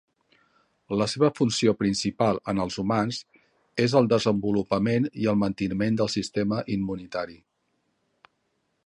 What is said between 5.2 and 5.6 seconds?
i el